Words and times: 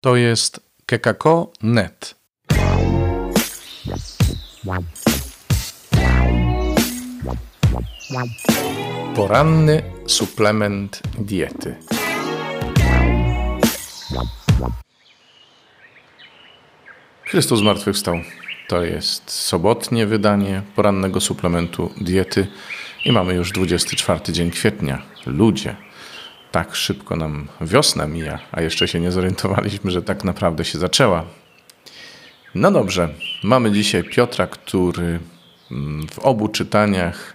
To 0.00 0.16
jest 0.16 0.60
kekako.net. 0.86 2.14
Poranny 9.14 9.82
suplement 10.06 11.02
diety. 11.18 11.76
Chrystus 17.24 17.58
zmartwychwstał. 17.60 18.14
To 18.68 18.84
jest 18.84 19.30
sobotnie 19.30 20.06
wydanie 20.06 20.62
porannego 20.76 21.20
suplementu 21.20 21.90
diety 22.00 22.46
i 23.04 23.12
mamy 23.12 23.34
już 23.34 23.52
24 23.52 24.32
dzień 24.32 24.50
kwietnia. 24.50 25.02
Ludzie, 25.26 25.76
tak 26.52 26.74
szybko 26.74 27.16
nam 27.16 27.48
wiosna 27.60 28.06
mija, 28.06 28.38
a 28.52 28.60
jeszcze 28.60 28.88
się 28.88 29.00
nie 29.00 29.12
zorientowaliśmy, 29.12 29.90
że 29.90 30.02
tak 30.02 30.24
naprawdę 30.24 30.64
się 30.64 30.78
zaczęła. 30.78 31.24
No 32.54 32.70
dobrze, 32.70 33.08
mamy 33.42 33.72
dzisiaj 33.72 34.04
Piotra, 34.04 34.46
który 34.46 35.20
mm, 35.70 36.08
w 36.08 36.18
obu 36.18 36.48
czytaniach 36.48 37.34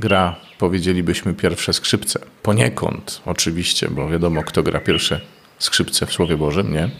gra, 0.00 0.36
powiedzielibyśmy, 0.58 1.34
pierwsze 1.34 1.72
skrzypce. 1.72 2.20
Poniekąd, 2.42 3.22
oczywiście, 3.26 3.88
bo 3.90 4.08
wiadomo, 4.08 4.42
kto 4.42 4.62
gra 4.62 4.80
pierwsze 4.80 5.20
skrzypce 5.58 6.06
w 6.06 6.12
Słowie 6.12 6.36
Bożym, 6.36 6.72
nie? 6.72 6.90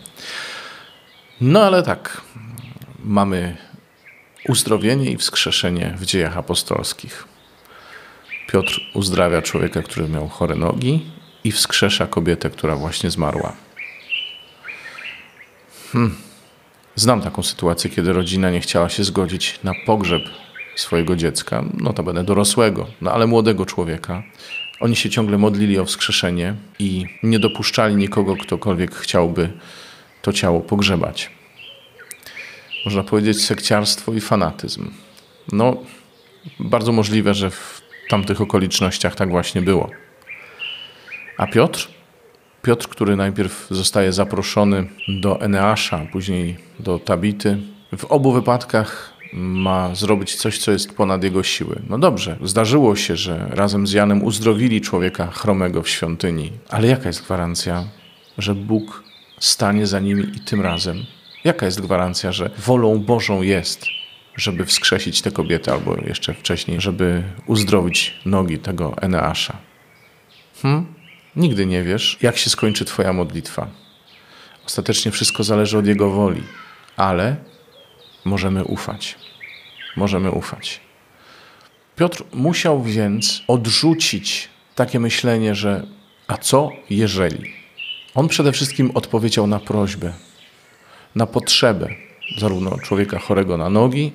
No 1.41 1.62
ale 1.62 1.82
tak, 1.82 2.20
mamy 3.05 3.56
uzdrowienie 4.48 5.10
i 5.10 5.16
wskrzeszenie 5.16 5.94
w 5.98 6.05
dziejach 6.05 6.36
apostolskich. 6.36 7.24
Piotr 8.48 8.80
uzdrawia 8.94 9.42
człowieka, 9.42 9.82
który 9.82 10.08
miał 10.08 10.28
chore 10.28 10.55
nogi 10.55 11.13
i 11.44 11.52
wskrzesza 11.52 12.06
kobietę, 12.06 12.50
która 12.50 12.76
właśnie 12.76 13.10
zmarła. 13.10 13.52
Hmm. 15.92 16.16
Znam 16.96 17.22
taką 17.22 17.42
sytuację, 17.42 17.90
kiedy 17.90 18.12
rodzina 18.12 18.50
nie 18.50 18.60
chciała 18.60 18.88
się 18.88 19.05
zgodzić 19.05 19.60
na 19.64 19.72
pogrzeb 19.86 20.22
swojego 20.77 21.16
dziecka, 21.16 21.64
notabene 21.74 22.24
dorosłego, 22.24 22.86
no 23.00 23.12
ale 23.12 23.27
młodego 23.27 23.66
człowieka. 23.66 24.22
Oni 24.80 24.96
się 24.96 25.10
ciągle 25.10 25.38
modlili 25.38 25.78
o 25.78 25.84
wskrzeszenie 25.84 26.54
i 26.78 27.06
nie 27.22 27.38
dopuszczali 27.38 27.97
nikogo, 27.97 28.36
ktokolwiek 28.36 28.94
chciałby 28.94 29.52
to 30.22 30.32
ciało 30.32 30.60
pogrzebać. 30.60 31.30
Można 32.84 33.02
powiedzieć 33.04 33.44
sekciarstwo 33.44 34.12
i 34.12 34.20
fanatyzm. 34.20 34.91
No, 35.52 35.76
bardzo 36.60 36.92
możliwe, 36.92 37.34
że 37.34 37.50
w 37.50 37.82
tamtych 38.08 38.41
okolicznościach 38.41 39.14
tak 39.14 39.30
właśnie 39.30 39.62
było. 39.62 39.91
A 41.36 41.46
Piotr? 41.46 41.88
Piotr, 42.62 42.88
który 42.88 43.16
najpierw 43.16 43.66
zostaje 43.70 44.12
zaproszony 44.12 44.86
do 45.22 45.41
Eneasza, 45.41 46.06
później 46.12 46.56
do 46.80 46.98
Tabity, 46.98 47.58
w 47.96 48.04
obu 48.04 48.32
wypadkach 48.32 49.14
ma 49.32 49.94
zrobić 49.94 50.34
coś, 50.34 50.58
co 50.58 50.72
jest 50.72 50.96
ponad 50.96 51.24
jego 51.24 51.42
siły. 51.42 51.82
No 51.88 51.98
dobrze, 51.98 52.36
zdarzyło 52.42 52.96
się, 52.96 53.16
że 53.16 53.46
razem 53.50 53.86
z 53.86 53.92
Janem 53.92 54.22
uzdrowili 54.22 54.80
człowieka 54.80 55.26
chromego 55.26 55.82
w 55.82 55.88
świątyni, 55.88 56.52
ale 56.68 56.88
jaka 56.88 57.08
jest 57.08 57.22
gwarancja, 57.22 57.84
że 58.38 58.54
Bóg 58.54 59.02
stanie 59.41 59.86
za 59.86 60.00
nimi 60.00 60.22
i 60.36 60.41
tym 60.41 60.60
razem? 60.60 60.96
Jaka 61.44 61.66
jest 61.66 61.80
gwarancja, 61.80 62.32
że 62.32 62.50
wolą 62.58 62.98
Bożą 62.98 63.42
jest, 63.42 63.86
żeby 64.36 64.64
wskrzesić 64.64 65.22
tę 65.22 65.30
kobietę, 65.30 65.72
albo 65.72 65.96
jeszcze 66.06 66.34
wcześniej, 66.34 66.80
żeby 66.80 67.22
uzdrowić 67.46 68.14
nogi 68.26 68.58
tego 68.58 68.96
Eneasza? 69.00 69.56
Hmm? 70.62 70.94
Nigdy 71.36 71.66
nie 71.66 71.82
wiesz, 71.82 72.18
jak 72.22 72.36
się 72.36 72.50
skończy 72.50 72.84
Twoja 72.84 73.12
modlitwa. 73.12 73.66
Ostatecznie 74.66 75.12
wszystko 75.12 75.44
zależy 75.44 75.78
od 75.78 75.86
Jego 75.86 76.10
woli, 76.10 76.42
ale 76.96 77.36
możemy 78.24 78.64
ufać. 78.64 79.18
Możemy 79.96 80.30
ufać. 80.30 80.80
Piotr 81.96 82.24
musiał 82.32 82.82
więc 82.82 83.42
odrzucić 83.48 84.48
takie 84.75 85.00
myślenie, 85.00 85.54
że 85.54 85.86
a 86.26 86.36
co 86.36 86.70
jeżeli? 86.91 87.53
On 88.14 88.28
przede 88.28 88.53
wszystkim 88.53 88.91
odpowiedział 88.94 89.47
na 89.47 89.59
prośbę, 89.59 90.12
na 91.14 91.26
potrzebę 91.26 91.88
zarówno 92.38 92.78
człowieka 92.78 93.19
chorego 93.19 93.56
na 93.56 93.70
nogi, 93.70 94.12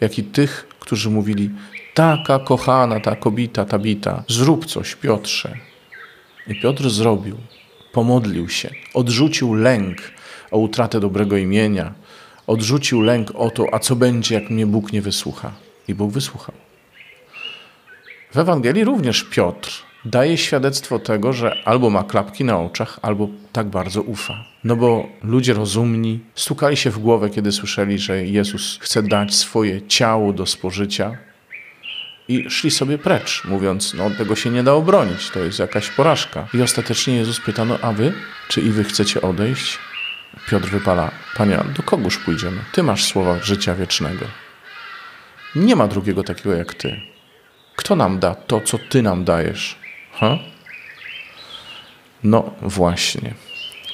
jak 0.00 0.18
i 0.18 0.24
tych, 0.24 0.68
którzy 0.80 1.10
mówili: 1.10 1.50
Taka 1.94 2.38
kochana, 2.38 3.00
ta 3.00 3.16
kobita, 3.16 3.64
ta 3.64 3.78
bita, 3.78 4.24
zrób 4.28 4.66
coś, 4.66 4.94
Piotrze, 4.94 5.58
i 6.48 6.60
Piotr 6.60 6.90
zrobił, 6.90 7.36
pomodlił 7.92 8.48
się, 8.48 8.70
odrzucił 8.94 9.54
lęk 9.54 9.98
o 10.50 10.58
utratę 10.58 11.00
dobrego 11.00 11.36
imienia, 11.36 11.94
odrzucił 12.46 13.00
lęk 13.00 13.32
o 13.34 13.50
to, 13.50 13.66
a 13.72 13.78
co 13.78 13.96
będzie, 13.96 14.34
jak 14.34 14.50
mnie 14.50 14.66
Bóg 14.66 14.92
nie 14.92 15.02
wysłucha. 15.02 15.52
I 15.88 15.94
Bóg 15.94 16.12
wysłuchał. 16.12 16.54
W 18.32 18.38
Ewangelii 18.38 18.84
również 18.84 19.24
Piotr 19.24 19.70
daje 20.04 20.38
świadectwo 20.38 20.98
tego, 20.98 21.32
że 21.32 21.56
albo 21.64 21.90
ma 21.90 22.04
klapki 22.04 22.44
na 22.44 22.58
oczach, 22.58 22.98
albo 23.02 23.28
tak 23.52 23.66
bardzo 23.66 24.02
ufa. 24.02 24.44
No 24.64 24.76
bo 24.76 25.06
ludzie 25.22 25.54
rozumni 25.54 26.20
stukali 26.34 26.76
się 26.76 26.90
w 26.90 26.98
głowę, 26.98 27.30
kiedy 27.30 27.52
słyszeli, 27.52 27.98
że 27.98 28.24
Jezus 28.24 28.78
chce 28.80 29.02
dać 29.02 29.34
swoje 29.34 29.86
ciało 29.86 30.32
do 30.32 30.46
spożycia, 30.46 31.18
i 32.28 32.50
szli 32.50 32.70
sobie 32.70 32.98
precz, 32.98 33.44
mówiąc, 33.44 33.94
no 33.94 34.10
tego 34.10 34.36
się 34.36 34.50
nie 34.50 34.62
da 34.62 34.72
obronić, 34.72 35.30
to 35.30 35.38
jest 35.38 35.58
jakaś 35.58 35.90
porażka. 35.90 36.48
I 36.54 36.62
ostatecznie 36.62 37.16
Jezus 37.16 37.40
pyta, 37.40 37.64
no 37.64 37.78
a 37.82 37.92
wy, 37.92 38.12
czy 38.48 38.60
i 38.60 38.70
wy 38.70 38.84
chcecie 38.84 39.22
odejść? 39.22 39.78
Piotr 40.50 40.68
wypala, 40.68 41.10
Panie, 41.36 41.58
do 41.76 41.82
kogóż 41.82 42.18
pójdziemy? 42.18 42.60
Ty 42.72 42.82
masz 42.82 43.04
słowa 43.04 43.38
życia 43.42 43.74
wiecznego. 43.74 44.26
Nie 45.54 45.76
ma 45.76 45.88
drugiego 45.88 46.22
takiego 46.22 46.54
jak 46.54 46.74
Ty. 46.74 47.00
Kto 47.76 47.96
nam 47.96 48.18
da 48.18 48.34
to, 48.34 48.60
co 48.60 48.78
Ty 48.78 49.02
nam 49.02 49.24
dajesz? 49.24 49.76
Ha? 50.12 50.38
No 52.24 52.54
właśnie. 52.62 53.34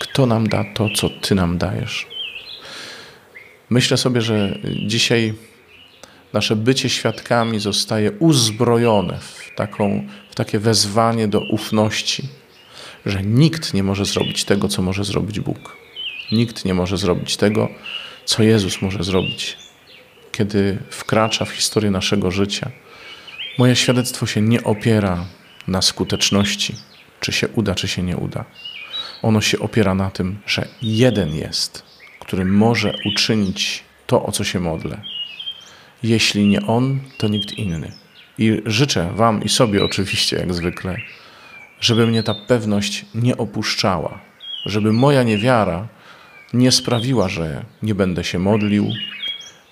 Kto 0.00 0.26
nam 0.26 0.49
da 0.49 0.64
to, 0.75 0.88
co 0.97 1.10
Ty 1.10 1.34
nam 1.34 1.59
dajesz? 1.59 2.06
Myślę 3.70 3.97
sobie, 3.97 4.20
że 4.20 4.59
dzisiaj 4.87 5.34
nasze 6.32 6.56
bycie 6.56 6.88
świadkami 6.88 7.60
zostaje 7.60 8.12
uzbrojone 8.12 9.19
w, 9.20 9.50
taką, 9.56 10.06
w 10.31 10.34
takie 10.34 10.59
wezwanie 10.59 11.28
do 11.28 11.41
ufności, 11.41 12.28
że 13.06 13.22
nikt 13.22 13.75
nie 13.75 13.82
może 13.82 14.04
zrobić 14.04 14.44
tego, 14.44 14.69
co 14.69 14.82
może 14.82 15.04
zrobić 15.04 15.41
Bóg. 15.41 15.76
Nikt 16.32 16.65
nie 16.65 16.75
może 16.75 16.97
zrobić 16.97 17.37
tego, 17.37 17.69
co 18.25 18.43
Jezus 18.43 18.82
może 18.82 19.04
zrobić, 19.04 19.56
kiedy 20.32 20.78
wkracza 20.91 21.44
w 21.44 21.50
historię 21.50 21.91
naszego 21.91 22.31
życia. 22.31 22.70
Moje 23.59 23.76
świadectwo 23.76 24.26
się 24.26 24.41
nie 24.41 24.64
opiera 24.64 25.26
na 25.69 25.82
skuteczności, 25.82 26.75
czy 27.20 27.32
się 27.32 27.49
uda, 27.49 27.75
czy 27.75 27.88
się 27.88 28.03
nie 28.03 28.16
uda. 28.16 28.44
Ono 29.22 29.41
się 29.41 29.59
opiera 29.59 29.94
na 29.94 30.10
tym, 30.10 30.38
że 30.47 30.69
jeden 30.82 31.37
jest, 31.37 31.82
który 32.20 32.44
może 32.44 32.94
uczynić 33.04 33.84
to, 34.06 34.26
o 34.26 34.32
co 34.32 34.44
się 34.44 34.60
modlę, 34.60 35.03
jeśli 36.02 36.46
nie 36.46 36.66
On, 36.66 37.00
to 37.18 37.28
nikt 37.28 37.52
inny. 37.52 37.92
I 38.38 38.62
życzę 38.66 39.10
Wam 39.14 39.42
i 39.42 39.48
sobie 39.48 39.84
oczywiście, 39.84 40.36
jak 40.36 40.54
zwykle, 40.54 40.96
żeby 41.80 42.06
mnie 42.06 42.22
ta 42.22 42.34
pewność 42.34 43.04
nie 43.14 43.36
opuszczała, 43.36 44.18
żeby 44.66 44.92
moja 44.92 45.22
niewiara 45.22 45.88
nie 46.52 46.72
sprawiła, 46.72 47.28
że 47.28 47.64
nie 47.82 47.94
będę 47.94 48.24
się 48.24 48.38
modlił, 48.38 48.90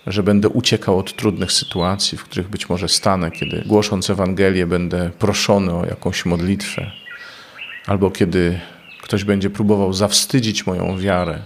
że 0.07 0.23
będę 0.23 0.49
uciekał 0.49 0.99
od 0.99 1.17
trudnych 1.17 1.53
sytuacji, 1.53 2.19
w 2.19 2.25
których 2.25 2.49
być 2.49 2.69
może 2.69 2.89
stanę, 2.89 3.31
kiedy 3.31 3.63
głosząc 3.67 4.11
Ewangelię 4.11 4.67
będę 4.67 5.11
proszony 5.19 5.75
o 5.75 5.87
jakąś 5.87 6.27
modlitwę, 6.27 6.91
albo 7.87 8.11
kiedy 8.11 8.61
ktoś 9.03 9.25
będzie 9.25 9.51
próbował 9.51 9.93
zawstydzić 9.93 10.67
moją 10.67 10.99
wiarę, 10.99 11.39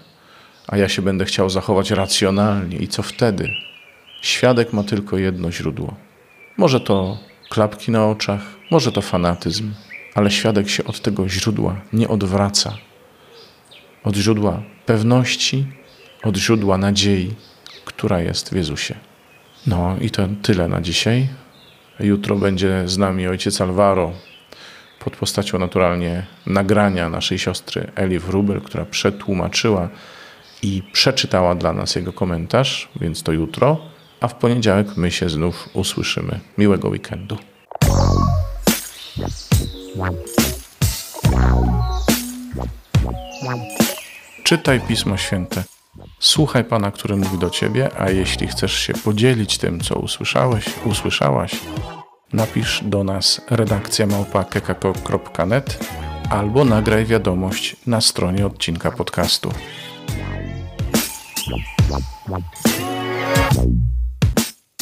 a 0.68 0.76
ja 0.76 0.88
się 0.88 1.02
będę 1.02 1.24
chciał 1.24 1.50
zachować 1.50 1.90
racjonalnie. 1.90 2.76
I 2.76 2.88
co 2.88 3.02
wtedy? 3.02 3.50
Świadek 4.24 4.72
ma 4.72 4.82
tylko 4.82 5.18
jedno 5.18 5.52
źródło. 5.52 5.94
Może 6.56 6.80
to 6.80 7.18
klapki 7.50 7.90
na 7.90 8.06
oczach, 8.06 8.40
może 8.70 8.92
to 8.92 9.02
fanatyzm, 9.02 9.72
ale 10.14 10.30
świadek 10.30 10.68
się 10.68 10.84
od 10.84 11.00
tego 11.00 11.28
źródła 11.28 11.80
nie 11.92 12.08
odwraca. 12.08 12.76
Od 14.04 14.16
źródła 14.16 14.62
pewności, 14.86 15.66
od 16.22 16.36
źródła 16.36 16.78
nadziei, 16.78 17.34
która 17.84 18.20
jest 18.20 18.50
w 18.50 18.56
Jezusie. 18.56 18.94
No 19.66 19.96
i 20.00 20.10
to 20.10 20.28
tyle 20.42 20.68
na 20.68 20.80
dzisiaj. 20.80 21.28
Jutro 22.00 22.36
będzie 22.36 22.88
z 22.88 22.98
nami 22.98 23.26
ojciec 23.26 23.60
Alvaro 23.60 24.12
pod 24.98 25.16
postacią 25.16 25.58
naturalnie 25.58 26.26
nagrania 26.46 27.08
naszej 27.08 27.38
siostry 27.38 27.90
Eli 27.94 28.18
Wrubel, 28.18 28.60
która 28.60 28.84
przetłumaczyła 28.84 29.88
i 30.62 30.82
przeczytała 30.92 31.54
dla 31.54 31.72
nas 31.72 31.94
jego 31.94 32.12
komentarz, 32.12 32.88
więc 33.00 33.22
to 33.22 33.32
jutro 33.32 33.93
a 34.24 34.28
w 34.28 34.34
poniedziałek 34.34 34.96
my 34.96 35.10
się 35.10 35.28
znów 35.28 35.68
usłyszymy. 35.72 36.40
Miłego 36.58 36.88
weekendu. 36.88 37.38
czytaj 44.44 44.80
Pismo 44.80 45.16
Święte. 45.16 45.64
Słuchaj 46.18 46.64
Pana, 46.64 46.90
który 46.90 47.16
mówi 47.16 47.38
do 47.38 47.50
Ciebie, 47.50 47.90
a 47.98 48.10
jeśli 48.10 48.46
chcesz 48.46 48.72
się 48.72 48.92
podzielić 48.92 49.58
tym, 49.58 49.80
co 49.80 49.94
usłyszałeś, 49.94 50.64
usłyszałaś, 50.84 51.60
napisz 52.32 52.80
do 52.84 53.04
nas 53.04 53.40
redakcja 53.50 54.06
małpa.kekako.net 54.06 55.88
albo 56.30 56.64
nagraj 56.64 57.04
wiadomość 57.04 57.76
na 57.86 58.00
stronie 58.00 58.46
odcinka 58.46 58.90
podcastu. 58.90 59.52